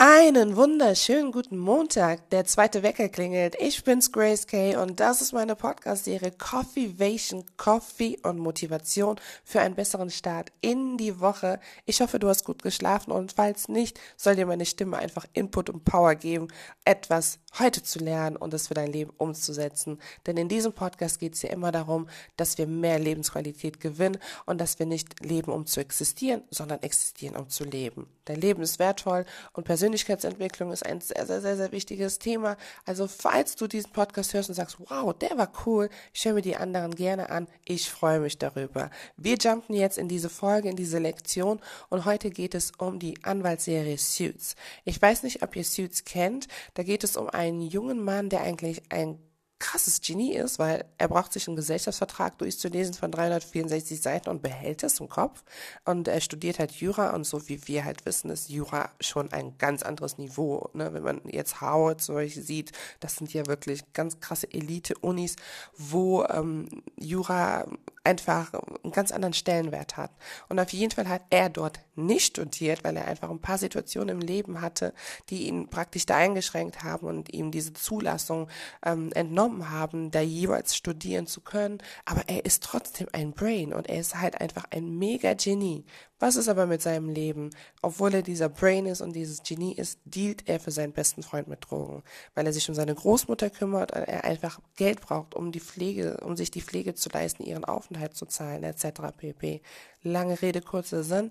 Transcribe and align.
a 0.00 0.09
Einen 0.22 0.54
wunderschönen 0.54 1.32
guten 1.32 1.56
Montag. 1.56 2.28
Der 2.28 2.44
zweite 2.44 2.82
Wecker 2.82 3.08
klingelt. 3.08 3.56
Ich 3.58 3.82
bin's 3.84 4.12
Grace 4.12 4.46
Kay 4.46 4.76
und 4.76 5.00
das 5.00 5.22
ist 5.22 5.32
meine 5.32 5.56
Podcast-Serie 5.56 6.32
Coffeevation, 6.32 7.46
Coffee 7.56 8.18
und 8.22 8.38
Motivation 8.38 9.18
für 9.44 9.60
einen 9.60 9.76
besseren 9.76 10.10
Start 10.10 10.52
in 10.60 10.98
die 10.98 11.20
Woche. 11.20 11.58
Ich 11.86 12.02
hoffe, 12.02 12.18
du 12.18 12.28
hast 12.28 12.44
gut 12.44 12.62
geschlafen 12.62 13.12
und 13.12 13.32
falls 13.32 13.68
nicht, 13.68 13.98
soll 14.18 14.36
dir 14.36 14.44
meine 14.44 14.66
Stimme 14.66 14.98
einfach 14.98 15.24
Input 15.32 15.70
und 15.70 15.86
Power 15.86 16.14
geben, 16.16 16.48
etwas 16.84 17.38
heute 17.58 17.82
zu 17.82 17.98
lernen 17.98 18.36
und 18.36 18.52
es 18.52 18.68
für 18.68 18.74
dein 18.74 18.92
Leben 18.92 19.12
umzusetzen. 19.16 19.98
Denn 20.26 20.36
in 20.36 20.50
diesem 20.50 20.74
Podcast 20.74 21.18
geht 21.18 21.34
es 21.34 21.42
ja 21.42 21.48
immer 21.48 21.72
darum, 21.72 22.08
dass 22.36 22.58
wir 22.58 22.66
mehr 22.66 22.98
Lebensqualität 22.98 23.80
gewinnen 23.80 24.18
und 24.44 24.60
dass 24.60 24.78
wir 24.78 24.84
nicht 24.84 25.24
leben, 25.24 25.50
um 25.50 25.64
zu 25.64 25.80
existieren, 25.80 26.42
sondern 26.50 26.82
existieren, 26.82 27.36
um 27.36 27.48
zu 27.48 27.64
leben. 27.64 28.06
Dein 28.26 28.40
Leben 28.40 28.62
ist 28.62 28.78
wertvoll 28.78 29.24
und 29.54 29.64
Persönlichkeitsentwicklung 30.10 30.72
ist 30.72 30.84
ein 30.84 31.00
sehr, 31.00 31.26
sehr, 31.26 31.40
sehr, 31.40 31.56
sehr 31.56 31.72
wichtiges 31.72 32.18
Thema. 32.18 32.56
Also 32.84 33.06
falls 33.06 33.56
du 33.56 33.66
diesen 33.66 33.92
Podcast 33.92 34.34
hörst 34.34 34.48
und 34.48 34.54
sagst, 34.54 34.76
wow, 34.88 35.14
der 35.16 35.36
war 35.38 35.52
cool, 35.66 35.88
ich 36.12 36.24
höre 36.24 36.34
mir 36.34 36.42
die 36.42 36.56
anderen 36.56 36.94
gerne 36.94 37.30
an, 37.30 37.46
ich 37.64 37.90
freue 37.90 38.20
mich 38.20 38.38
darüber. 38.38 38.90
Wir 39.16 39.36
jumpen 39.36 39.74
jetzt 39.74 39.98
in 39.98 40.08
diese 40.08 40.28
Folge, 40.28 40.68
in 40.68 40.76
diese 40.76 40.98
Lektion 40.98 41.60
und 41.88 42.04
heute 42.04 42.30
geht 42.30 42.54
es 42.54 42.72
um 42.78 42.98
die 42.98 43.22
Anwaltsserie 43.22 43.98
Suits. 43.98 44.56
Ich 44.84 45.00
weiß 45.00 45.22
nicht, 45.22 45.42
ob 45.42 45.54
ihr 45.54 45.64
Suits 45.64 46.04
kennt, 46.04 46.48
da 46.74 46.82
geht 46.82 47.04
es 47.04 47.16
um 47.16 47.28
einen 47.28 47.62
jungen 47.62 48.02
Mann, 48.02 48.28
der 48.28 48.42
eigentlich 48.42 48.82
ein 48.90 49.18
krasses 49.60 50.00
Genie 50.00 50.34
ist, 50.34 50.58
weil 50.58 50.84
er 50.98 51.06
braucht 51.06 51.32
sich 51.32 51.46
einen 51.46 51.56
Gesellschaftsvertrag 51.56 52.36
durchzulesen 52.38 52.94
von 52.94 53.12
364 53.12 54.02
Seiten 54.02 54.30
und 54.30 54.42
behält 54.42 54.82
es 54.82 54.98
im 54.98 55.08
Kopf. 55.08 55.44
Und 55.84 56.08
er 56.08 56.20
studiert 56.20 56.58
halt 56.58 56.72
Jura 56.72 57.10
und 57.10 57.24
so 57.24 57.48
wie 57.48 57.68
wir 57.68 57.84
halt 57.84 58.04
wissen, 58.06 58.30
ist 58.30 58.48
Jura 58.48 58.90
schon 59.00 59.32
ein 59.32 59.56
ganz 59.58 59.82
anderes 59.82 60.18
Niveau. 60.18 60.68
Ne? 60.72 60.92
Wenn 60.92 61.02
man 61.02 61.20
jetzt 61.26 61.60
Howard 61.60 62.00
zum 62.00 62.16
Beispiel 62.16 62.42
sieht, 62.42 62.72
das 62.98 63.16
sind 63.16 63.32
ja 63.32 63.46
wirklich 63.46 63.92
ganz 63.92 64.18
krasse 64.18 64.52
Elite-Unis, 64.52 65.36
wo 65.76 66.24
ähm, 66.24 66.82
Jura 66.96 67.66
einfach 68.02 68.52
einen 68.54 68.92
ganz 68.92 69.12
anderen 69.12 69.34
Stellenwert 69.34 69.96
hat. 69.96 70.10
Und 70.48 70.58
auf 70.58 70.70
jeden 70.70 70.90
Fall 70.90 71.08
hat 71.08 71.22
er 71.30 71.50
dort 71.50 71.80
nicht 71.96 72.26
studiert, 72.26 72.82
weil 72.82 72.96
er 72.96 73.06
einfach 73.06 73.30
ein 73.30 73.40
paar 73.40 73.58
Situationen 73.58 74.20
im 74.20 74.26
Leben 74.26 74.60
hatte, 74.60 74.94
die 75.28 75.48
ihn 75.48 75.68
praktisch 75.68 76.06
da 76.06 76.16
eingeschränkt 76.16 76.82
haben 76.82 77.06
und 77.06 77.32
ihm 77.32 77.50
diese 77.50 77.74
Zulassung 77.74 78.48
ähm, 78.84 79.12
entnommen 79.12 79.70
haben, 79.70 80.10
da 80.10 80.20
jeweils 80.20 80.74
studieren 80.76 81.26
zu 81.26 81.42
können. 81.42 81.78
Aber 82.06 82.22
er 82.26 82.44
ist 82.46 82.62
trotzdem 82.62 83.08
ein 83.12 83.32
Brain 83.32 83.72
und 83.74 83.88
er 83.88 84.00
ist 84.00 84.16
halt 84.18 84.40
einfach 84.40 84.64
ein 84.70 84.98
Mega-Genie. 84.98 85.84
Was 86.20 86.36
ist 86.36 86.48
aber 86.48 86.66
mit 86.66 86.82
seinem 86.82 87.08
Leben? 87.08 87.48
Obwohl 87.80 88.14
er 88.14 88.22
dieser 88.22 88.50
Brain 88.50 88.84
ist 88.84 89.00
und 89.00 89.14
dieses 89.14 89.42
Genie 89.42 89.72
ist, 89.74 89.98
dealt 90.04 90.48
er 90.48 90.60
für 90.60 90.70
seinen 90.70 90.92
besten 90.92 91.22
Freund 91.22 91.48
mit 91.48 91.68
Drogen, 91.68 92.02
weil 92.34 92.46
er 92.46 92.52
sich 92.52 92.68
um 92.68 92.74
seine 92.74 92.94
Großmutter 92.94 93.48
kümmert 93.48 93.92
und 93.92 94.02
er 94.02 94.24
einfach 94.24 94.60
Geld 94.76 95.00
braucht, 95.00 95.34
um 95.34 95.50
die 95.50 95.60
Pflege, 95.60 96.18
um 96.22 96.36
sich 96.36 96.50
die 96.50 96.60
Pflege 96.60 96.94
zu 96.94 97.08
leisten, 97.08 97.42
ihren 97.42 97.64
Aufenthalt 97.64 98.14
zu 98.14 98.26
zahlen, 98.26 98.62
etc. 98.64 99.16
pp. 99.16 99.62
Lange 100.02 100.40
Rede, 100.42 100.60
kurzer 100.60 101.02
Sinn 101.02 101.30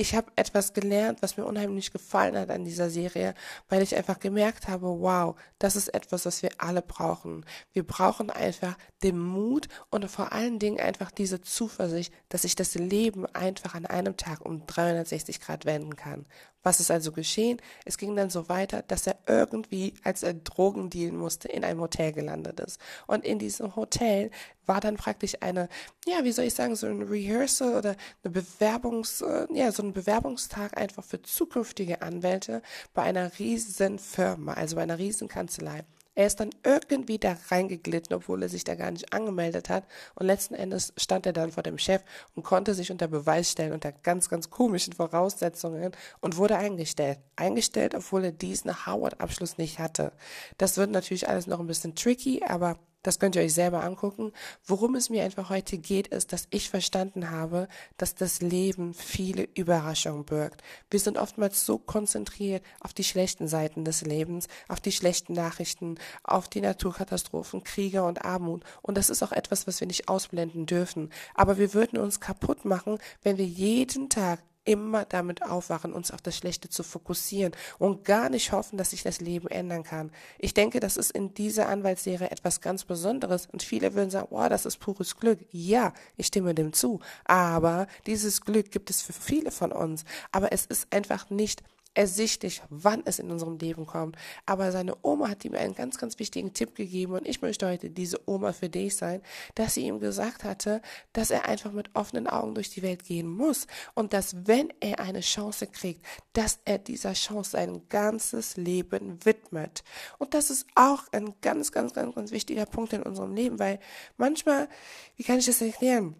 ich 0.00 0.14
habe 0.14 0.30
etwas 0.36 0.74
gelernt, 0.74 1.22
was 1.22 1.36
mir 1.36 1.44
unheimlich 1.44 1.92
gefallen 1.92 2.38
hat 2.38 2.50
an 2.50 2.64
dieser 2.64 2.88
Serie, 2.88 3.34
weil 3.68 3.82
ich 3.82 3.96
einfach 3.96 4.20
gemerkt 4.20 4.68
habe, 4.68 4.86
wow, 4.86 5.34
das 5.58 5.74
ist 5.74 5.88
etwas, 5.88 6.24
was 6.24 6.40
wir 6.40 6.50
alle 6.58 6.82
brauchen. 6.82 7.44
Wir 7.72 7.84
brauchen 7.84 8.30
einfach 8.30 8.78
den 9.02 9.18
Mut 9.18 9.68
und 9.90 10.08
vor 10.08 10.30
allen 10.30 10.60
Dingen 10.60 10.78
einfach 10.78 11.10
diese 11.10 11.40
Zuversicht, 11.40 12.14
dass 12.28 12.42
sich 12.42 12.54
das 12.54 12.76
Leben 12.76 13.26
einfach 13.26 13.74
an 13.74 13.86
einem 13.86 14.16
Tag 14.16 14.46
um 14.46 14.64
360 14.66 15.40
Grad 15.40 15.64
wenden 15.64 15.96
kann. 15.96 16.26
Was 16.62 16.80
ist 16.80 16.90
also 16.90 17.12
geschehen? 17.12 17.60
Es 17.84 17.98
ging 17.98 18.16
dann 18.16 18.30
so 18.30 18.48
weiter, 18.48 18.82
dass 18.82 19.06
er 19.06 19.16
irgendwie, 19.26 19.94
als 20.02 20.22
er 20.22 20.34
Drogen 20.34 20.90
dealen 20.90 21.16
musste, 21.16 21.48
in 21.48 21.64
einem 21.64 21.80
Hotel 21.80 22.12
gelandet 22.12 22.60
ist. 22.60 22.80
Und 23.06 23.24
in 23.24 23.38
diesem 23.38 23.76
Hotel 23.76 24.30
war 24.66 24.80
dann 24.80 24.96
praktisch 24.96 25.34
eine, 25.40 25.68
ja, 26.06 26.24
wie 26.24 26.32
soll 26.32 26.46
ich 26.46 26.54
sagen, 26.54 26.76
so 26.76 26.86
ein 26.86 27.02
Rehearsal 27.02 27.76
oder 27.76 27.96
eine 28.22 28.32
Bewerbungs, 28.32 29.20
äh, 29.22 29.46
ja, 29.52 29.72
so 29.72 29.82
ein 29.82 29.92
Bewerbungstag 29.92 30.76
einfach 30.76 31.04
für 31.04 31.22
zukünftige 31.22 32.02
Anwälte 32.02 32.62
bei 32.92 33.02
einer 33.02 33.38
riesen 33.38 33.98
Firma, 33.98 34.54
also 34.54 34.76
bei 34.76 34.82
einer 34.82 34.98
riesen 34.98 35.28
Kanzlei. 35.28 35.84
Er 36.18 36.26
ist 36.26 36.40
dann 36.40 36.50
irgendwie 36.64 37.18
da 37.18 37.36
reingeglitten, 37.48 38.16
obwohl 38.16 38.42
er 38.42 38.48
sich 38.48 38.64
da 38.64 38.74
gar 38.74 38.90
nicht 38.90 39.12
angemeldet 39.12 39.68
hat. 39.68 39.84
Und 40.16 40.26
letzten 40.26 40.54
Endes 40.54 40.92
stand 40.96 41.26
er 41.26 41.32
dann 41.32 41.52
vor 41.52 41.62
dem 41.62 41.78
Chef 41.78 42.02
und 42.34 42.42
konnte 42.42 42.74
sich 42.74 42.90
unter 42.90 43.06
Beweis 43.06 43.52
stellen, 43.52 43.72
unter 43.72 43.92
ganz, 43.92 44.28
ganz 44.28 44.50
komischen 44.50 44.94
Voraussetzungen 44.94 45.92
und 46.20 46.36
wurde 46.36 46.56
eingestellt. 46.56 47.20
Eingestellt, 47.36 47.94
obwohl 47.94 48.24
er 48.24 48.32
diesen 48.32 48.84
Howard-Abschluss 48.84 49.58
nicht 49.58 49.78
hatte. 49.78 50.10
Das 50.56 50.76
wird 50.76 50.90
natürlich 50.90 51.28
alles 51.28 51.46
noch 51.46 51.60
ein 51.60 51.68
bisschen 51.68 51.94
tricky, 51.94 52.42
aber 52.44 52.80
das 53.08 53.18
könnt 53.18 53.36
ihr 53.36 53.42
euch 53.42 53.54
selber 53.54 53.84
angucken. 53.84 54.32
Worum 54.66 54.94
es 54.94 55.08
mir 55.08 55.24
einfach 55.24 55.48
heute 55.48 55.78
geht, 55.78 56.08
ist, 56.08 56.34
dass 56.34 56.46
ich 56.50 56.68
verstanden 56.68 57.30
habe, 57.30 57.66
dass 57.96 58.14
das 58.14 58.42
Leben 58.42 58.92
viele 58.92 59.48
Überraschungen 59.54 60.26
birgt. 60.26 60.62
Wir 60.90 61.00
sind 61.00 61.16
oftmals 61.16 61.64
so 61.64 61.78
konzentriert 61.78 62.62
auf 62.80 62.92
die 62.92 63.04
schlechten 63.04 63.48
Seiten 63.48 63.86
des 63.86 64.02
Lebens, 64.02 64.46
auf 64.68 64.80
die 64.80 64.92
schlechten 64.92 65.32
Nachrichten, 65.32 65.94
auf 66.22 66.48
die 66.48 66.60
Naturkatastrophen, 66.60 67.64
Kriege 67.64 68.02
und 68.04 68.26
Armut. 68.26 68.62
Und 68.82 68.98
das 68.98 69.08
ist 69.08 69.22
auch 69.22 69.32
etwas, 69.32 69.66
was 69.66 69.80
wir 69.80 69.86
nicht 69.86 70.10
ausblenden 70.10 70.66
dürfen. 70.66 71.08
Aber 71.34 71.56
wir 71.56 71.72
würden 71.72 71.98
uns 71.98 72.20
kaputt 72.20 72.66
machen, 72.66 72.98
wenn 73.22 73.38
wir 73.38 73.46
jeden 73.46 74.10
Tag 74.10 74.40
immer 74.68 75.06
damit 75.06 75.42
aufwachen, 75.42 75.94
uns 75.94 76.10
auf 76.10 76.20
das 76.20 76.36
Schlechte 76.36 76.68
zu 76.68 76.82
fokussieren 76.82 77.52
und 77.78 78.04
gar 78.04 78.28
nicht 78.28 78.52
hoffen, 78.52 78.76
dass 78.76 78.90
sich 78.90 79.02
das 79.02 79.20
Leben 79.20 79.48
ändern 79.48 79.82
kann. 79.82 80.12
Ich 80.38 80.52
denke, 80.52 80.78
das 80.78 80.98
ist 80.98 81.10
in 81.10 81.32
dieser 81.32 81.70
Anwaltsserie 81.70 82.30
etwas 82.30 82.60
ganz 82.60 82.84
Besonderes 82.84 83.46
und 83.50 83.62
viele 83.62 83.94
würden 83.94 84.10
sagen, 84.10 84.28
wow, 84.30 84.48
das 84.50 84.66
ist 84.66 84.76
pures 84.78 85.16
Glück. 85.16 85.40
Ja, 85.50 85.94
ich 86.18 86.26
stimme 86.26 86.54
dem 86.54 86.74
zu. 86.74 87.00
Aber 87.24 87.86
dieses 88.06 88.42
Glück 88.42 88.70
gibt 88.70 88.90
es 88.90 89.00
für 89.00 89.14
viele 89.14 89.50
von 89.50 89.72
uns. 89.72 90.04
Aber 90.32 90.52
es 90.52 90.66
ist 90.66 90.92
einfach 90.92 91.30
nicht 91.30 91.62
ersichtlich, 91.94 92.62
wann 92.70 93.02
es 93.04 93.18
in 93.18 93.30
unserem 93.30 93.58
Leben 93.58 93.86
kommt. 93.86 94.16
Aber 94.46 94.70
seine 94.72 94.96
Oma 95.02 95.28
hat 95.28 95.44
ihm 95.44 95.54
einen 95.54 95.74
ganz, 95.74 95.98
ganz 95.98 96.18
wichtigen 96.18 96.52
Tipp 96.52 96.74
gegeben 96.74 97.14
und 97.14 97.26
ich 97.26 97.42
möchte 97.42 97.66
heute 97.66 97.90
diese 97.90 98.20
Oma 98.28 98.52
für 98.52 98.68
dich 98.68 98.96
sein, 98.96 99.22
dass 99.54 99.74
sie 99.74 99.86
ihm 99.86 99.98
gesagt 99.98 100.44
hatte, 100.44 100.80
dass 101.12 101.30
er 101.30 101.46
einfach 101.46 101.72
mit 101.72 101.94
offenen 101.94 102.26
Augen 102.26 102.54
durch 102.54 102.70
die 102.70 102.82
Welt 102.82 103.04
gehen 103.04 103.28
muss 103.28 103.66
und 103.94 104.12
dass 104.12 104.46
wenn 104.46 104.72
er 104.80 105.00
eine 105.00 105.20
Chance 105.20 105.66
kriegt, 105.66 106.04
dass 106.32 106.60
er 106.64 106.78
dieser 106.78 107.14
Chance 107.14 107.50
sein 107.50 107.82
ganzes 107.88 108.56
Leben 108.56 109.24
widmet. 109.24 109.82
Und 110.18 110.34
das 110.34 110.50
ist 110.50 110.66
auch 110.74 111.04
ein 111.12 111.34
ganz, 111.40 111.72
ganz, 111.72 111.94
ganz, 111.94 112.14
ganz 112.14 112.30
wichtiger 112.30 112.66
Punkt 112.66 112.92
in 112.92 113.02
unserem 113.02 113.34
Leben, 113.34 113.58
weil 113.58 113.80
manchmal, 114.16 114.68
wie 115.16 115.24
kann 115.24 115.38
ich 115.38 115.46
das 115.46 115.60
erklären? 115.60 116.14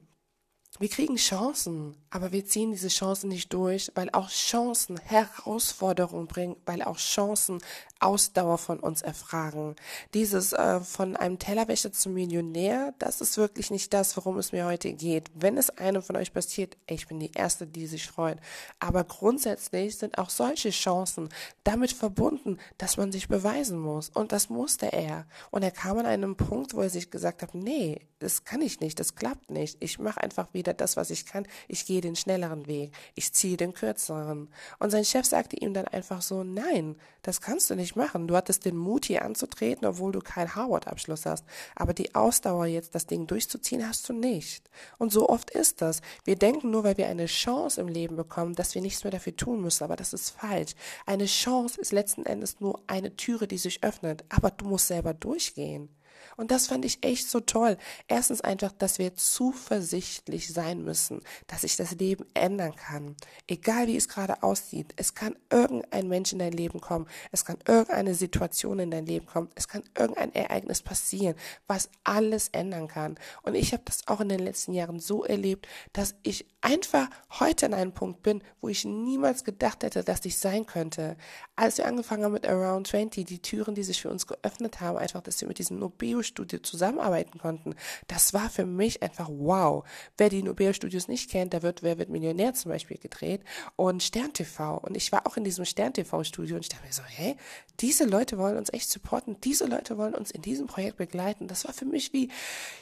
Wir 0.79 0.89
kriegen 0.89 1.17
Chancen, 1.17 1.97
aber 2.11 2.31
wir 2.31 2.45
ziehen 2.45 2.71
diese 2.71 2.89
Chancen 2.89 3.29
nicht 3.29 3.53
durch, 3.53 3.91
weil 3.95 4.11
auch 4.11 4.29
Chancen 4.29 4.99
Herausforderungen 5.01 6.27
bringen, 6.27 6.57
weil 6.67 6.83
auch 6.83 6.99
Chancen 6.99 7.61
Ausdauer 8.01 8.59
von 8.59 8.81
uns 8.81 9.03
erfragen. 9.03 9.77
Dieses 10.15 10.53
äh, 10.53 10.81
von 10.81 11.17
einem 11.17 11.39
Tellerwäscher 11.39 11.93
zum 11.93 12.15
Millionär, 12.15 12.95
das 12.99 13.21
ist 13.21 13.37
wirklich 13.37 13.71
nicht 13.71 13.93
das, 13.93 14.17
worum 14.17 14.39
es 14.39 14.53
mir 14.53 14.67
heute 14.67 14.93
geht. 14.93 15.31
Wenn 15.35 15.57
es 15.57 15.71
einem 15.71 16.03
von 16.03 16.17
euch 16.17 16.33
passiert, 16.33 16.77
ich 16.87 17.09
bin 17.09 17.21
die 17.21 17.33
Erste, 17.33 17.67
die 17.67 17.87
sich 17.87 18.07
freut. 18.07 18.39
Aber 18.79 19.05
grundsätzlich 19.05 19.97
sind 19.97 20.19
auch 20.19 20.31
solche 20.31 20.71
Chancen 20.71 21.29
damit 21.65 21.93
verbunden, 21.93 22.59
dass 22.79 22.97
man 22.97 23.13
sich 23.13 23.29
beweisen 23.29 23.79
muss. 23.79 24.11
Und 24.11 24.33
das 24.33 24.49
musste 24.49 24.93
er. 24.93 25.27
Und 25.51 25.63
er 25.63 25.71
kam 25.71 25.99
an 25.99 26.07
einem 26.07 26.37
Punkt, 26.37 26.75
wo 26.75 26.81
er 26.81 26.91
sich 26.91 27.11
gesagt 27.11 27.43
hat, 27.43 27.55
nee, 27.55 28.01
das 28.19 28.45
kann 28.45 28.63
ich 28.63 28.81
nicht, 28.81 28.99
das 28.99 29.15
klappt 29.15 29.51
nicht. 29.51 29.77
Ich 29.81 29.99
mache 29.99 30.21
einfach 30.21 30.53
wieder 30.53 30.75
das, 30.75 30.97
was 30.97 31.11
ich 31.11 31.27
kann. 31.27 31.47
Ich 31.69 31.87
gehe 31.87 32.01
den 32.01 32.17
schnelleren 32.17 32.67
Weg. 32.67 32.93
Ich 33.15 33.33
ziehe 33.33 33.57
den 33.57 33.75
kürzeren. 33.75 34.49
Und 34.79 34.91
sein 34.91 35.05
Chef 35.05 35.27
sagte 35.27 35.57
ihm 35.57 35.75
dann 35.75 35.87
einfach 35.87 36.23
so, 36.23 36.45
nein, 36.45 36.97
das 37.23 37.41
kannst 37.41 37.71
du 37.71 37.75
nicht 37.75 37.88
machen. 37.97 38.29
Du 38.29 38.37
hattest 38.37 38.65
den 38.65 38.77
Mut, 38.77 39.07
hier 39.07 39.25
anzutreten, 39.25 39.87
obwohl 39.87 40.13
du 40.13 40.21
keinen 40.21 40.55
Harvard-Abschluss 40.55 41.27
hast. 41.27 41.45
Aber 41.75 41.95
die 41.95 42.15
Ausdauer 42.15 42.67
jetzt, 42.67 42.95
das 42.95 43.07
Ding 43.07 43.27
durchzuziehen, 43.27 43.87
hast 43.87 44.09
du 44.09 44.13
nicht. 44.13 44.71
Und 44.99 45.13
so 45.13 45.29
oft 45.29 45.51
ist 45.51 45.83
das. 45.83 46.01
Wir 46.25 46.37
denken 46.37 46.71
nur, 46.71 46.85
weil 46.85 46.97
wir 46.97 47.09
eine 47.09 47.27
Chance 47.27 47.81
im 47.81 47.89
Leben 47.89 48.17
bekommen, 48.17 48.55
dass 48.55 48.75
wir 48.75 48.83
nichts 48.83 49.05
mehr 49.05 49.11
dafür 49.11 49.37
tun 49.37 49.61
müssen. 49.61 49.85
Aber 49.85 49.97
das 49.97 50.13
ist 50.13 50.31
falsch. 50.31 50.75
Eine 51.07 51.27
Chance 51.27 51.81
ist 51.81 51.93
letzten 51.93 52.27
Endes 52.27 52.61
nur 52.61 52.83
eine 52.87 53.17
Türe, 53.17 53.47
die 53.47 53.59
sich 53.59 53.83
öffnet. 53.85 54.25
Aber 54.29 54.51
du 54.51 54.67
musst 54.67 54.89
selber 54.89 55.15
durchgehen. 55.15 55.89
Und 56.37 56.51
das 56.51 56.67
fand 56.67 56.85
ich 56.85 57.05
echt 57.05 57.29
so 57.29 57.41
toll. 57.41 57.77
Erstens 58.07 58.41
einfach, 58.41 58.73
dass 58.73 58.99
wir 58.99 59.15
zuversichtlich 59.15 60.53
sein 60.53 60.85
müssen, 60.85 61.21
dass 61.47 61.63
sich 61.63 61.77
das 61.77 61.93
Leben 61.93 62.25
ändern 62.35 62.75
kann. 62.77 63.17
Egal 63.47 63.87
wie 63.87 63.97
es 63.97 64.09
gerade 64.09 64.43
aussieht. 64.43 64.93
Es 64.97 65.15
kann 65.15 65.37
irgendein 65.51 66.09
Mensch 66.09 66.33
in 66.33 66.39
dein 66.39 66.53
Leben 66.53 66.81
kommen. 66.81 67.07
Es 67.33 67.45
kann 67.45 67.59
irgendeine 67.67 68.15
Situation 68.15 68.79
in 68.79 68.91
dein 68.91 69.07
Leben 69.07 69.27
kommen. 69.27 69.51
Es 69.55 69.69
kann 69.69 69.83
irgendein 69.97 70.35
Ereignis 70.35 70.83
passieren, 70.83 71.35
was 71.67 71.89
alles 72.05 72.49
ändern 72.51 72.89
kann. 72.89 73.19
Und 73.43 73.55
ich 73.55 73.73
habe 73.73 73.83
das 73.85 74.07
auch 74.07 74.21
in 74.21 74.29
den 74.29 74.41
letzten 74.41 74.75
Jahren 74.75 75.01
so 75.01 75.25
erlebt, 75.25 75.67
dass 75.93 76.15
ich 76.23 76.47
einfach 76.61 77.09
heute 77.39 77.67
an 77.67 77.75
einem 77.75 77.93
Punkt 77.93 78.23
bin, 78.23 78.43
wo 78.61 78.69
ich 78.69 78.85
niemals 78.85 79.45
gedacht 79.45 79.83
hätte, 79.83 80.05
dass 80.05 80.25
ich 80.25 80.39
sein 80.39 80.67
könnte. 80.67 81.17
Als 81.57 81.79
wir 81.79 81.87
angefangen 81.87 82.25
haben 82.25 82.33
mit 82.33 82.47
Around 82.47 82.89
20, 82.89 83.27
die 83.27 83.41
Türen, 83.41 83.75
die 83.75 83.83
sich 83.83 84.03
für 84.03 84.11
uns 84.11 84.27
geöffnet 84.27 84.81
haben, 84.81 84.99
einfach, 84.99 85.23
dass 85.23 85.41
wir 85.41 85.49
mit 85.49 85.59
diesem 85.59 85.79
Nobeo-Studio 86.09 86.61
zusammenarbeiten 86.61 87.39
konnten, 87.39 87.75
das 88.07 88.33
war 88.33 88.49
für 88.51 88.67
mich 88.67 89.03
einfach 89.03 89.29
wow. 89.31 89.85
Wer 90.17 90.29
die 90.29 90.43
Nobeo-Studios 90.43 91.09
nicht 91.09 91.31
kennt, 91.31 91.55
da 91.55 91.63
wird 91.63 91.83
Wer 91.83 91.99
wird 91.99 92.09
Millionär 92.09 92.55
zum 92.55 92.71
Beispiel 92.71 92.99
gedreht 92.99 93.43
und 93.77 94.03
Stern 94.03 94.33
TV. 94.33 94.79
Und 94.79 94.97
ich 94.97 95.13
war 95.13 95.27
auch 95.27 95.37
in 95.37 95.45
diesem 95.45 95.65
Stern 95.65 95.93
TV-Studio 95.93 96.57
und 96.57 96.63
ich 96.63 96.69
dachte 96.69 96.87
mir 96.87 96.93
so, 96.93 97.03
hey, 97.05 97.37
diese 97.81 98.05
Leute 98.05 98.39
wollen 98.39 98.57
uns 98.57 98.73
echt 98.73 98.91
supporten, 98.91 99.41
diese 99.43 99.67
Leute 99.67 99.99
wollen 99.99 100.15
uns 100.15 100.31
in 100.31 100.43
diesem 100.43 100.67
Projekt 100.67 100.97
begleiten. 100.97 101.47
Das 101.47 101.67
war 101.67 101.75
für 101.75 101.85
mich 101.85 102.13
wie, 102.13 102.31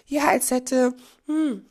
ja, 0.06 0.28
als 0.28 0.50
hätte, 0.50 0.94
hm, 1.26 1.66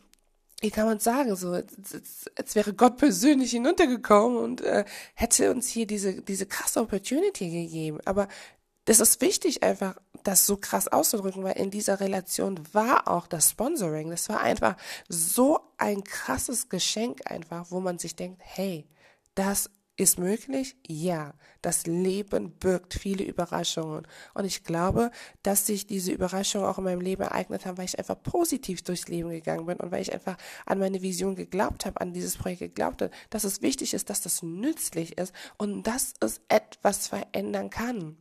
wie 0.62 0.72
kann 0.72 0.86
man 0.86 1.00
sagen, 1.00 1.36
so, 1.36 1.52
als 1.52 2.56
wäre 2.56 2.74
Gott 2.74 2.98
persönlich 2.98 3.52
hinuntergekommen 3.52 4.38
und 4.38 4.62
äh, 4.62 4.86
hätte 5.14 5.52
uns 5.52 5.68
hier 5.68 5.86
diese, 5.86 6.22
diese 6.22 6.46
krasse 6.46 6.82
Opportunity 6.82 7.50
gegeben. 7.50 8.00
Aber 8.06 8.28
das 8.86 9.00
ist 9.00 9.22
wichtig, 9.22 9.64
einfach 9.64 9.96
das 10.24 10.46
so 10.46 10.58
krass 10.58 10.88
auszudrücken, 10.88 11.44
weil 11.44 11.58
in 11.58 11.72
dieser 11.72 12.00
Relation 12.00 12.60
war 12.74 13.08
auch 13.08 13.28
das 13.28 13.52
Sponsoring. 13.52 14.10
Das 14.10 14.30
war 14.30 14.42
einfach 14.42 14.76
so 15.08 15.60
ein 15.78 16.04
krasses 16.04 16.70
Geschenk 16.70 17.30
einfach, 17.30 17.68
wo 17.70 17.80
man 17.80 18.00
sich 18.00 18.16
denkt, 18.16 18.42
hey, 18.44 18.88
das 19.36 19.70
ist 19.98 20.20
möglich? 20.20 20.76
Ja. 20.88 21.34
Das 21.62 21.88
Leben 21.88 22.52
birgt 22.52 22.94
viele 22.94 23.24
Überraschungen. 23.24 24.06
Und 24.34 24.46
ich 24.46 24.64
glaube, 24.64 25.10
dass 25.42 25.66
sich 25.66 25.88
diese 25.88 26.12
Überraschungen 26.12 26.68
auch 26.68 26.78
in 26.78 26.84
meinem 26.84 27.02
Leben 27.02 27.24
ereignet 27.24 27.66
haben, 27.66 27.78
weil 27.78 27.86
ich 27.86 27.98
einfach 27.98 28.22
positiv 28.22 28.84
durchs 28.84 29.08
Leben 29.08 29.30
gegangen 29.30 29.66
bin 29.66 29.78
und 29.78 29.92
weil 29.92 30.02
ich 30.02 30.14
einfach 30.14 30.38
an 30.66 30.80
meine 30.80 31.02
Vision 31.02 31.36
geglaubt 31.36 31.86
habe, 31.86 32.02
an 32.02 32.14
dieses 32.14 32.38
Projekt 32.38 32.60
geglaubt 32.60 33.02
habe, 33.02 33.12
dass 33.30 33.46
es 33.46 33.62
wichtig 33.62 33.94
ist, 33.94 34.10
dass 34.10 34.22
das 34.22 34.44
nützlich 34.44 35.18
ist 35.18 35.34
und 35.58 35.84
dass 35.84 36.14
es 36.20 36.42
etwas 36.50 37.08
verändern 37.08 37.70
kann. 37.70 38.18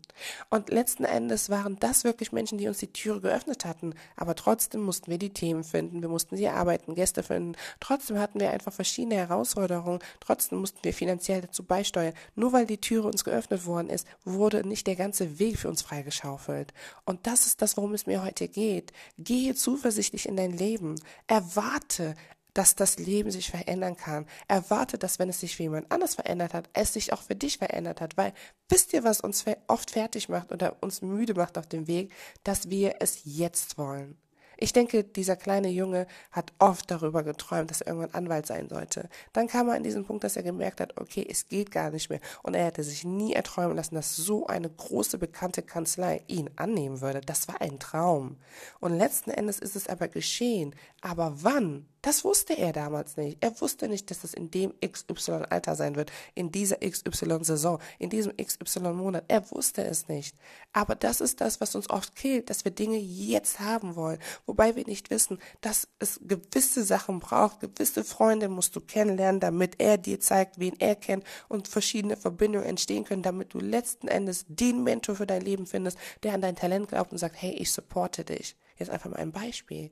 Und 0.50 0.70
letzten 0.70 1.05
Endes 1.05 1.50
waren 1.50 1.78
das 1.81 2.05
wirklich 2.05 2.32
Menschen, 2.32 2.58
die 2.58 2.69
uns 2.69 2.78
die 2.78 2.93
Türe 2.93 3.20
geöffnet 3.20 3.64
hatten. 3.64 3.94
Aber 4.16 4.34
trotzdem 4.34 4.82
mussten 4.82 5.11
wir 5.11 5.19
die 5.19 5.32
Themen 5.32 5.64
finden, 5.64 6.02
wir 6.02 6.08
mussten 6.08 6.37
sie 6.37 6.49
arbeiten, 6.49 6.94
Gäste 6.94 7.22
finden. 7.22 7.56
Trotzdem 7.81 8.19
hatten 8.19 8.40
wir 8.40 8.50
einfach 8.50 8.72
verschiedene 8.72 9.16
Herausforderungen. 9.16 10.00
Trotzdem 10.20 10.58
mussten 10.58 10.78
wir 10.82 10.94
finanziell 10.94 11.43
dazu 11.43 11.64
beisteuern. 11.64 12.14
Nur 12.34 12.52
weil 12.52 12.66
die 12.66 12.81
Türe 12.81 13.08
uns 13.08 13.25
geöffnet 13.25 13.66
worden 13.66 13.90
ist, 13.90 14.06
wurde 14.25 14.66
nicht 14.66 14.87
der 14.87 14.96
ganze 14.96 15.38
Weg 15.38 15.58
für 15.58 15.69
uns 15.69 15.82
freigeschaufelt. 15.82 16.72
Und 17.05 17.26
das 17.26 17.46
ist 17.46 17.62
das, 17.62 17.76
worum 17.76 17.94
es 17.94 18.06
mir 18.06 18.25
heute 18.25 18.49
geht. 18.49 18.93
Gehe 19.19 19.55
zuversichtlich 19.55 20.26
in 20.28 20.37
dein 20.37 20.52
Leben. 20.52 20.96
Erwarte, 21.26 22.14
dass 22.54 22.76
das 22.76 22.98
Leben 22.98 23.30
sich 23.30 23.50
verändern 23.50 23.96
kann. 23.96 24.26
Erwarte, 24.48 24.96
dass 24.96 25.18
wenn 25.18 25.28
es 25.28 25.40
sich 25.40 25.56
für 25.56 25.64
jemand 25.64 25.90
anders 25.92 26.14
verändert 26.14 26.54
hat, 26.54 26.70
es 26.72 26.92
sich 26.92 27.12
auch 27.12 27.22
für 27.22 27.36
dich 27.36 27.58
verändert 27.58 28.00
hat. 28.00 28.16
Weil 28.16 28.32
wisst 28.68 28.92
ihr, 28.92 29.04
was 29.04 29.20
uns 29.20 29.44
oft 29.66 29.90
fertig 29.90 30.28
macht 30.28 30.52
oder 30.52 30.76
uns 30.80 31.02
müde 31.02 31.34
macht 31.34 31.58
auf 31.58 31.66
dem 31.66 31.86
Weg, 31.86 32.12
dass 32.44 32.70
wir 32.70 32.96
es 33.00 33.20
jetzt 33.24 33.76
wollen. 33.76 34.16
Ich 34.56 34.72
denke, 34.72 35.04
dieser 35.04 35.36
kleine 35.36 35.68
Junge 35.68 36.06
hat 36.30 36.52
oft 36.58 36.90
darüber 36.90 37.22
geträumt, 37.22 37.70
dass 37.70 37.80
er 37.80 37.88
irgendwann 37.88 38.14
Anwalt 38.14 38.46
sein 38.46 38.68
sollte. 38.68 39.08
Dann 39.32 39.48
kam 39.48 39.68
er 39.68 39.74
an 39.74 39.82
diesen 39.82 40.04
Punkt, 40.04 40.24
dass 40.24 40.36
er 40.36 40.42
gemerkt 40.42 40.80
hat, 40.80 40.98
okay, 41.00 41.26
es 41.28 41.48
geht 41.48 41.70
gar 41.70 41.90
nicht 41.90 42.08
mehr. 42.08 42.20
Und 42.42 42.54
er 42.54 42.66
hätte 42.66 42.84
sich 42.84 43.04
nie 43.04 43.32
erträumen 43.32 43.76
lassen, 43.76 43.94
dass 43.96 44.16
so 44.16 44.46
eine 44.46 44.70
große, 44.70 45.18
bekannte 45.18 45.62
Kanzlei 45.62 46.22
ihn 46.28 46.50
annehmen 46.56 47.00
würde. 47.00 47.20
Das 47.20 47.48
war 47.48 47.60
ein 47.60 47.78
Traum. 47.78 48.36
Und 48.80 48.96
letzten 48.96 49.30
Endes 49.30 49.58
ist 49.58 49.76
es 49.76 49.88
aber 49.88 50.08
geschehen. 50.08 50.74
Aber 51.00 51.34
wann? 51.42 51.86
Das 52.04 52.22
wusste 52.22 52.52
er 52.52 52.74
damals 52.74 53.16
nicht. 53.16 53.38
Er 53.40 53.58
wusste 53.62 53.88
nicht, 53.88 54.10
dass 54.10 54.24
es 54.24 54.34
in 54.34 54.50
dem 54.50 54.74
XY 54.78 55.46
Alter 55.48 55.74
sein 55.74 55.96
wird, 55.96 56.12
in 56.34 56.52
dieser 56.52 56.76
XY 56.76 57.42
Saison, 57.42 57.80
in 57.98 58.10
diesem 58.10 58.36
XY 58.36 58.92
Monat. 58.92 59.24
Er 59.28 59.50
wusste 59.50 59.82
es 59.82 60.06
nicht. 60.06 60.36
Aber 60.74 60.96
das 60.96 61.22
ist 61.22 61.40
das, 61.40 61.62
was 61.62 61.74
uns 61.74 61.88
oft 61.88 62.14
killt, 62.14 62.50
dass 62.50 62.66
wir 62.66 62.72
Dinge 62.72 62.98
jetzt 62.98 63.58
haben 63.58 63.96
wollen, 63.96 64.18
wobei 64.44 64.76
wir 64.76 64.84
nicht 64.84 65.08
wissen, 65.08 65.38
dass 65.62 65.88
es 65.98 66.20
gewisse 66.22 66.84
Sachen 66.84 67.20
braucht, 67.20 67.60
gewisse 67.60 68.04
Freunde 68.04 68.50
musst 68.50 68.76
du 68.76 68.82
kennenlernen, 68.82 69.40
damit 69.40 69.80
er 69.80 69.96
dir 69.96 70.20
zeigt, 70.20 70.58
wen 70.58 70.78
er 70.78 70.96
kennt 70.96 71.24
und 71.48 71.68
verschiedene 71.68 72.18
Verbindungen 72.18 72.68
entstehen 72.68 73.04
können, 73.04 73.22
damit 73.22 73.54
du 73.54 73.60
letzten 73.60 74.08
Endes 74.08 74.44
den 74.46 74.82
Mentor 74.82 75.14
für 75.14 75.26
dein 75.26 75.40
Leben 75.40 75.66
findest, 75.66 75.96
der 76.22 76.34
an 76.34 76.42
dein 76.42 76.54
Talent 76.56 76.88
glaubt 76.88 77.12
und 77.12 77.18
sagt, 77.18 77.40
hey, 77.40 77.52
ich 77.52 77.72
supporte 77.72 78.26
dich. 78.26 78.56
Jetzt 78.76 78.90
einfach 78.90 79.08
mal 79.08 79.20
ein 79.20 79.32
Beispiel. 79.32 79.90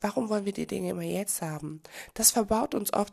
Warum 0.00 0.28
wollen 0.28 0.44
wir 0.44 0.52
die 0.52 0.66
Dinge 0.66 0.90
immer 0.90 1.02
jetzt 1.02 1.42
haben? 1.42 1.82
Das 2.14 2.30
verbaut 2.30 2.74
uns 2.74 2.92
oft 2.92 3.12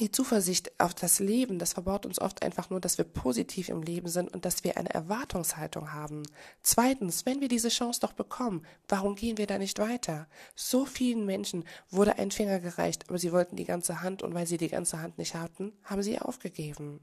die 0.00 0.10
Zuversicht 0.10 0.72
auf 0.80 0.92
das 0.92 1.20
Leben, 1.20 1.58
das 1.58 1.74
verbaut 1.74 2.04
uns 2.04 2.20
oft 2.20 2.42
einfach 2.42 2.68
nur, 2.68 2.80
dass 2.80 2.98
wir 2.98 3.04
positiv 3.04 3.68
im 3.68 3.82
Leben 3.82 4.08
sind 4.08 4.32
und 4.32 4.44
dass 4.44 4.64
wir 4.64 4.76
eine 4.76 4.92
Erwartungshaltung 4.92 5.92
haben. 5.92 6.24
Zweitens, 6.62 7.26
wenn 7.26 7.40
wir 7.40 7.48
diese 7.48 7.68
Chance 7.68 8.00
doch 8.00 8.12
bekommen, 8.12 8.66
warum 8.88 9.14
gehen 9.14 9.38
wir 9.38 9.46
da 9.46 9.56
nicht 9.56 9.78
weiter? 9.78 10.26
So 10.56 10.84
vielen 10.84 11.26
Menschen 11.26 11.64
wurde 11.90 12.18
ein 12.18 12.32
Finger 12.32 12.58
gereicht, 12.58 13.04
aber 13.08 13.18
sie 13.18 13.32
wollten 13.32 13.56
die 13.56 13.64
ganze 13.64 14.02
Hand 14.02 14.22
und 14.22 14.34
weil 14.34 14.46
sie 14.46 14.58
die 14.58 14.68
ganze 14.68 15.00
Hand 15.00 15.18
nicht 15.18 15.34
hatten, 15.34 15.72
haben 15.84 16.02
sie 16.02 16.18
aufgegeben. 16.18 17.00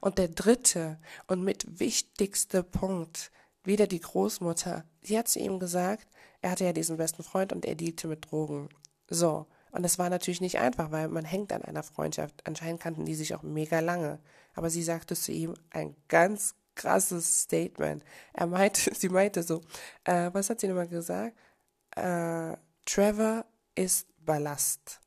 Und 0.00 0.18
der 0.18 0.28
dritte 0.28 1.00
und 1.26 1.42
mit 1.42 1.80
wichtigste 1.80 2.62
Punkt, 2.62 3.32
wieder 3.64 3.86
die 3.86 4.00
Großmutter, 4.00 4.84
sie 5.02 5.18
hat 5.18 5.28
zu 5.28 5.38
ihm 5.38 5.58
gesagt, 5.58 6.06
er 6.40 6.50
hatte 6.50 6.64
ja 6.64 6.72
diesen 6.72 6.96
besten 6.96 7.22
Freund 7.22 7.52
und 7.52 7.64
er 7.64 7.74
dealte 7.74 8.08
mit 8.08 8.30
Drogen. 8.30 8.68
So. 9.08 9.46
Und 9.70 9.82
das 9.82 9.98
war 9.98 10.08
natürlich 10.08 10.40
nicht 10.40 10.58
einfach, 10.58 10.92
weil 10.92 11.08
man 11.08 11.24
hängt 11.24 11.52
an 11.52 11.62
einer 11.62 11.82
Freundschaft. 11.82 12.46
Anscheinend 12.46 12.80
kannten 12.80 13.04
die 13.04 13.14
sich 13.14 13.34
auch 13.34 13.42
mega 13.42 13.80
lange. 13.80 14.20
Aber 14.54 14.70
sie 14.70 14.84
sagte 14.84 15.16
zu 15.16 15.32
ihm 15.32 15.54
ein 15.70 15.96
ganz 16.06 16.54
krasses 16.76 17.42
Statement. 17.42 18.04
Er 18.32 18.46
meinte, 18.46 18.94
sie 18.94 19.08
meinte 19.08 19.42
so, 19.42 19.62
äh, 20.04 20.30
was 20.32 20.50
hat 20.50 20.60
sie 20.60 20.68
nochmal 20.68 20.88
gesagt? 20.88 21.36
Äh, 21.96 22.56
Trevor 22.84 23.46
ist 23.74 24.06
Ballast. 24.24 25.00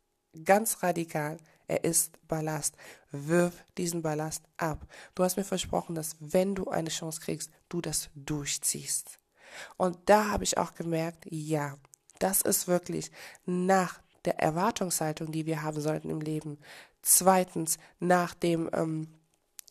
Ganz 0.43 0.83
radikal. 0.83 1.37
Er 1.67 1.83
ist 1.83 2.17
Ballast. 2.27 2.75
Wirf 3.11 3.63
diesen 3.77 4.01
Ballast 4.01 4.43
ab. 4.57 4.87
Du 5.15 5.23
hast 5.23 5.37
mir 5.37 5.43
versprochen, 5.43 5.95
dass 5.95 6.15
wenn 6.19 6.55
du 6.55 6.69
eine 6.69 6.89
Chance 6.89 7.21
kriegst, 7.21 7.51
du 7.69 7.81
das 7.81 8.09
durchziehst. 8.15 9.19
Und 9.75 9.97
da 10.05 10.29
habe 10.29 10.43
ich 10.43 10.57
auch 10.57 10.73
gemerkt, 10.73 11.25
ja, 11.29 11.77
das 12.19 12.41
ist 12.41 12.67
wirklich 12.67 13.11
nach 13.45 14.01
der 14.25 14.39
Erwartungshaltung, 14.39 15.31
die 15.31 15.45
wir 15.45 15.63
haben 15.63 15.79
sollten 15.79 16.09
im 16.09 16.21
Leben. 16.21 16.57
Zweitens, 17.01 17.77
nach 17.99 18.33
dem, 18.33 18.69
ähm, 18.73 19.07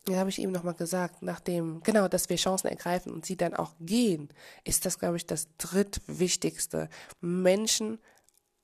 ja, 0.07 0.17
habe 0.17 0.29
ich 0.29 0.39
eben 0.41 0.51
nochmal 0.51 0.73
gesagt, 0.73 1.21
nach 1.21 1.39
dem, 1.39 1.81
genau, 1.83 2.07
dass 2.07 2.29
wir 2.29 2.37
Chancen 2.37 2.67
ergreifen 2.67 3.11
und 3.11 3.25
sie 3.25 3.35
dann 3.37 3.53
auch 3.53 3.73
gehen, 3.79 4.29
ist 4.63 4.85
das, 4.85 4.99
glaube 4.99 5.17
ich, 5.17 5.25
das 5.25 5.47
drittwichtigste. 5.57 6.89
Menschen 7.19 7.99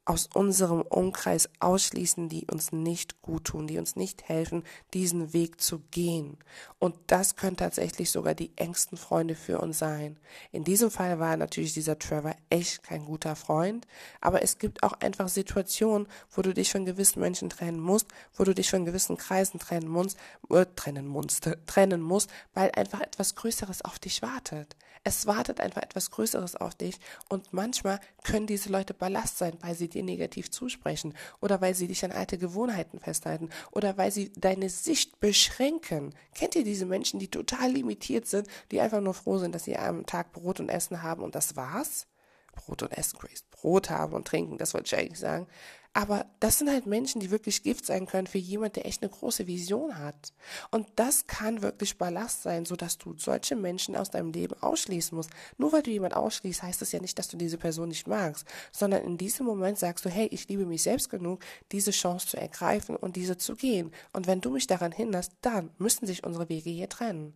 aus 0.06 0.28
unserem 0.34 0.82
Umkreis 0.82 1.50
ausschließen, 1.60 2.28
die 2.28 2.46
uns 2.52 2.72
nicht 2.72 3.22
gut 3.22 3.46
tun, 3.46 3.68
die 3.68 3.78
uns 3.78 3.96
nicht 3.96 4.28
helfen, 4.28 4.64
diesen 4.94 5.32
Weg 5.32 5.62
zu 5.62 5.80
gehen. 5.92 6.38
Und 6.78 6.96
das 7.08 7.38
können 7.38 7.56
tatsächlich 7.56 8.12
sogar 8.12 8.34
die 8.34 8.52
engsten 8.58 8.98
Freunde 8.98 9.36
für 9.36 9.60
uns 9.60 9.80
sein. 9.80 10.18
In 10.52 10.66
diesem 10.66 10.92
Fall 10.92 11.20
war 11.20 11.38
natürlich 11.38 11.74
dieser 11.74 11.98
Trevor 11.98 12.36
echt 12.50 12.84
kein 12.84 13.06
guter 13.06 13.36
Freund, 13.36 13.88
aber 14.20 14.42
es 14.42 14.58
gibt 14.58 14.84
auch 14.84 14.94
einfach 14.94 15.30
Situationen, 15.30 16.08
wo 16.32 16.42
du 16.42 16.54
dich 16.54 16.72
von 16.72 16.86
gewissen 16.86 17.22
Menschen 17.22 17.50
trennen 17.50 17.80
musst, 17.80 18.08
wo 18.36 18.44
du 18.44 18.54
dich 18.54 18.70
von 18.70 18.84
gewissen 18.84 19.18
Kreisen 19.18 19.60
trennen 19.60 19.88
musst, 19.88 20.18
äh, 20.50 20.66
trennen 20.76 21.08
musst, 21.08 21.50
trennen 21.66 22.02
musst, 22.02 22.30
weil 22.54 22.72
einfach 22.72 23.00
etwas 23.00 23.36
Größeres 23.36 23.84
auf 23.86 24.00
dich 24.00 24.22
wartet. 24.22 24.76
Es 25.06 25.26
wartet 25.26 25.60
einfach 25.60 25.82
etwas 25.82 26.12
Größeres 26.12 26.56
auf 26.56 26.76
dich 26.76 26.98
und 27.28 27.52
manchmal 27.52 28.00
können 28.24 28.48
diese 28.48 28.70
Leute 28.70 28.94
Ballast 28.94 29.38
sein, 29.38 29.58
weil 29.60 29.76
sie 29.76 29.90
dir 29.94 30.04
negativ 30.04 30.52
zusprechen 30.52 31.14
oder 31.42 31.62
weil 31.62 31.76
sie 31.76 31.88
dich 31.88 32.04
an 32.04 32.12
alte 32.12 32.38
Gewohnheiten 32.38 33.00
festhalten 33.00 33.50
oder 33.72 33.98
weil 33.98 34.12
sie 34.12 34.32
deine 34.34 34.70
Sicht 34.70 35.20
beschränken. 35.20 36.14
Kennt 36.36 36.56
ihr 36.56 36.64
diese 36.64 36.86
Menschen, 36.86 37.20
die 37.20 37.30
total 37.30 37.72
limitiert 37.72 38.26
sind, 38.26 38.48
die 38.72 38.82
einfach 38.82 39.02
nur 39.02 39.14
froh 39.14 39.38
sind, 39.38 39.56
dass 39.56 39.64
sie 39.64 39.78
am 39.78 40.06
Tag 40.06 40.34
Brot 40.34 40.60
und 40.60 40.70
Essen 40.70 41.02
haben 41.04 41.24
und 41.24 41.36
das 41.36 41.56
war's? 41.56 42.08
Brot 42.54 42.84
und 42.84 42.98
Essen, 42.98 43.18
Grace. 43.20 43.44
Brot 43.52 43.90
haben 43.90 44.14
und 44.14 44.28
trinken, 44.28 44.58
das 44.58 44.74
wollte 44.74 44.88
ich 44.88 45.00
eigentlich 45.00 45.20
sagen. 45.20 45.48
Aber 45.96 46.26
das 46.40 46.58
sind 46.58 46.72
halt 46.72 46.88
Menschen, 46.88 47.22
die 47.22 47.30
wirklich 47.30 47.62
Gift 47.62 47.86
sein 47.86 48.08
können 48.08 48.26
für 48.26 48.40
jemand, 48.40 48.76
der 48.76 48.88
echt 48.88 49.04
eine 49.04 49.12
große 49.12 49.46
Vision 49.46 50.00
hat. 50.00 50.34
Und 50.72 50.88
das 50.96 51.28
kann 51.28 51.62
wirklich 51.62 52.00
Ballast 52.00 52.42
sein, 52.42 52.66
so 52.66 52.76
dass 52.76 52.98
du 52.98 53.14
solche 53.16 53.56
Menschen 53.56 53.96
aus 53.96 54.10
deinem 54.10 54.32
Leben 54.32 54.56
ausschließen 54.60 55.16
musst. 55.16 55.30
Nur 55.58 55.72
weil 55.72 55.84
du 55.84 55.92
jemand 55.92 56.16
ausschließt, 56.16 56.64
heißt 56.64 56.82
das 56.82 56.92
ja 56.94 57.00
nicht, 57.00 57.20
dass 57.20 57.28
du 57.28 57.38
diese 57.38 57.60
Person 57.60 57.90
nicht 57.90 58.08
magst, 58.08 58.48
sondern 58.72 59.04
in 59.04 59.20
diesem 59.20 59.46
Moment 59.46 59.78
sagst 59.78 60.04
du, 60.04 60.10
hey, 60.10 60.28
ich 60.32 60.48
liebe 60.48 60.66
mich 60.66 60.82
selbst 60.82 61.12
genug, 61.12 61.44
diese 61.72 61.92
Chance 61.92 62.28
zu 62.28 62.38
ergreifen 62.38 62.96
und 62.96 63.16
diese 63.16 63.38
zu 63.38 63.56
gehen. 63.56 63.92
Und 64.14 64.26
wenn 64.26 64.42
du 64.42 64.50
mich 64.50 64.66
daran 64.66 64.92
hinderst, 64.92 65.34
dann 65.42 65.70
müssen 65.78 66.08
sich 66.08 66.24
unsere 66.24 66.50
Wege 66.50 66.72
hier 66.72 66.90
trennen. 66.90 67.34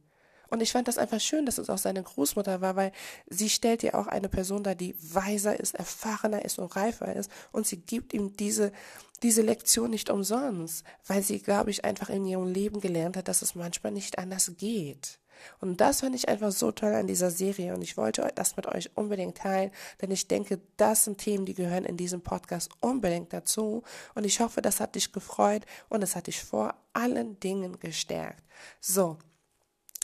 Und 0.49 0.61
ich 0.61 0.71
fand 0.71 0.87
das 0.87 0.97
einfach 0.97 1.19
schön, 1.19 1.45
dass 1.45 1.57
es 1.57 1.69
auch 1.69 1.77
seine 1.77 2.03
Großmutter 2.03 2.61
war, 2.61 2.75
weil 2.75 2.91
sie 3.27 3.49
stellt 3.49 3.83
ja 3.83 3.93
auch 3.93 4.07
eine 4.07 4.29
Person 4.29 4.63
dar, 4.63 4.75
die 4.75 4.95
weiser 5.01 5.59
ist, 5.59 5.75
erfahrener 5.75 6.43
ist 6.45 6.59
und 6.59 6.75
reifer 6.75 7.15
ist. 7.15 7.31
Und 7.51 7.67
sie 7.67 7.77
gibt 7.77 8.13
ihm 8.13 8.35
diese, 8.35 8.71
diese 9.23 9.41
Lektion 9.41 9.89
nicht 9.89 10.09
umsonst, 10.09 10.83
weil 11.05 11.23
sie, 11.23 11.39
glaube 11.39 11.71
ich, 11.71 11.85
einfach 11.85 12.09
in 12.09 12.25
ihrem 12.25 12.47
Leben 12.47 12.81
gelernt 12.81 13.17
hat, 13.17 13.27
dass 13.27 13.41
es 13.41 13.55
manchmal 13.55 13.91
nicht 13.91 14.19
anders 14.19 14.51
geht. 14.57 15.19
Und 15.59 15.81
das 15.81 16.01
fand 16.01 16.15
ich 16.15 16.29
einfach 16.29 16.51
so 16.51 16.71
toll 16.71 16.93
an 16.93 17.07
dieser 17.07 17.31
Serie 17.31 17.73
und 17.73 17.81
ich 17.81 17.97
wollte 17.97 18.27
das 18.35 18.55
mit 18.55 18.65
euch 18.67 18.89
unbedingt 18.95 19.37
teilen, 19.37 19.71
denn 20.01 20.11
ich 20.11 20.27
denke, 20.27 20.59
das 20.77 21.05
sind 21.05 21.19
Themen, 21.19 21.45
die 21.45 21.53
gehören 21.53 21.85
in 21.85 21.97
diesem 21.97 22.21
Podcast 22.21 22.69
unbedingt 22.79 23.33
dazu 23.33 23.83
und 24.15 24.25
ich 24.25 24.39
hoffe, 24.39 24.61
das 24.61 24.79
hat 24.79 24.95
dich 24.95 25.11
gefreut 25.11 25.63
und 25.89 26.03
es 26.03 26.15
hat 26.15 26.27
dich 26.27 26.43
vor 26.43 26.75
allen 26.93 27.39
Dingen 27.39 27.79
gestärkt. 27.79 28.43
So, 28.79 29.17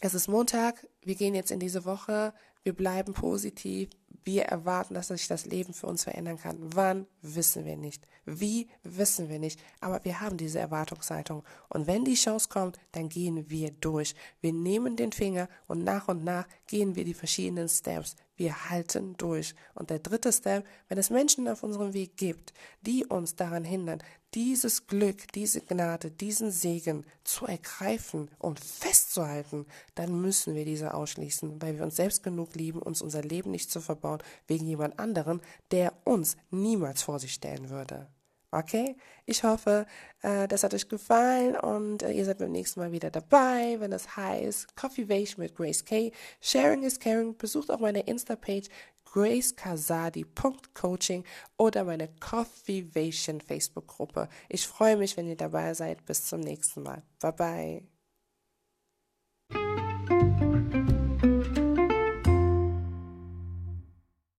es 0.06 0.14
ist 0.14 0.28
Montag, 0.28 0.86
wir 1.02 1.16
gehen 1.16 1.34
jetzt 1.34 1.50
in 1.52 1.60
diese 1.60 1.86
Woche, 1.86 2.34
wir 2.64 2.74
bleiben 2.74 3.14
positiv, 3.14 3.90
wir 4.26 4.44
erwarten, 4.44 4.96
dass 4.96 5.08
sich 5.08 5.28
das 5.28 5.46
Leben 5.46 5.74
für 5.74 5.88
uns 5.88 6.04
verändern 6.04 6.38
kann. 6.38 6.58
Wann, 6.60 7.08
wissen 7.22 7.64
wir 7.66 7.78
nicht. 7.78 8.06
Wie, 8.26 8.68
wissen 8.84 9.30
wir 9.30 9.40
nicht. 9.40 9.62
Aber 9.80 10.04
wir 10.04 10.20
haben 10.20 10.38
diese 10.38 10.60
Erwartungshaltung. 10.60 11.44
Und 11.70 11.88
wenn 11.88 12.04
die 12.04 12.16
Chance 12.16 12.50
kommt, 12.50 12.80
dann 12.92 13.10
gehen 13.10 13.50
wir 13.50 13.72
durch. 13.72 14.14
Wir 14.42 14.52
nehmen 14.52 14.96
den 14.96 15.12
Finger 15.12 15.48
und 15.68 15.84
nach 15.84 16.08
und 16.10 16.24
nach 16.24 16.48
gehen 16.68 16.96
wir 16.96 17.06
die 17.06 17.14
verschiedenen 17.14 17.70
Steps. 17.70 18.16
Wir 18.36 18.70
halten 18.70 19.16
durch. 19.18 19.54
Und 19.76 19.90
der 19.90 20.00
dritte 20.00 20.32
Step, 20.32 20.66
wenn 20.88 20.98
es 20.98 21.10
Menschen 21.10 21.48
auf 21.48 21.64
unserem 21.64 21.94
Weg 21.94 22.18
gibt, 22.18 22.54
die 22.82 23.06
uns 23.06 23.36
daran 23.36 23.64
hindern, 23.64 24.02
dieses 24.34 24.88
Glück, 24.88 25.32
diese 25.34 25.62
Gnade, 25.62 26.10
diesen 26.10 26.52
Segen 26.52 27.06
zu 27.24 27.46
ergreifen 27.46 28.32
und 28.40 28.60
festzuhalten, 28.60 29.68
dann 29.96 30.20
müssen 30.20 30.56
wir 30.56 30.66
diese 30.66 30.94
ausschließen, 30.94 31.62
weil 31.62 31.78
wir 31.78 31.84
uns 31.84 31.96
selbst 31.96 32.24
genug 32.24 32.56
lieben, 32.56 32.82
uns 32.82 33.02
unser 33.02 33.22
Leben 33.22 33.52
nicht 33.52 33.70
zu 33.70 33.80
verbauen 33.80 34.24
wegen 34.48 34.66
jemand 34.66 34.98
anderen, 34.98 35.42
der 35.72 35.94
uns 36.04 36.36
niemals 36.50 37.04
vor 37.04 37.20
sich 37.20 37.34
stellen 37.34 37.70
würde. 37.70 38.08
Okay? 38.54 38.96
Ich 39.26 39.44
hoffe, 39.44 39.86
äh, 40.22 40.48
das 40.48 40.64
hat 40.64 40.74
euch 40.74 40.88
gefallen 40.88 41.56
und 41.56 42.04
äh, 42.04 42.12
ihr 42.12 42.26
seid 42.26 42.38
beim 42.38 42.52
nächsten 42.52 42.80
Mal 42.80 42.92
wieder 42.92 43.10
dabei, 43.10 43.78
wenn 43.80 43.92
es 43.92 44.16
heißt 44.16 44.76
Coffee 44.76 45.10
Vation 45.10 45.44
mit 45.44 45.56
Grace 45.56 45.84
K. 45.84 46.12
Sharing 46.40 46.84
is 46.84 47.00
caring. 47.00 47.36
Besucht 47.36 47.72
auch 47.72 47.80
meine 47.80 48.02
Insta-Page 48.02 48.68
gracekasadi.coaching 49.06 51.24
oder 51.58 51.84
meine 51.84 52.10
Coffee 52.20 52.88
Vation 52.94 53.42
Facebook-Gruppe. 53.42 54.30
Ich 54.50 54.68
freue 54.68 54.98
mich, 54.98 55.18
wenn 55.18 55.28
ihr 55.28 55.38
dabei 55.38 55.74
seid. 55.74 56.06
Bis 56.06 56.26
zum 56.26 56.42
nächsten 56.42 56.84
Mal. 56.84 57.02
Bye 57.20 57.34
bye. 57.34 57.93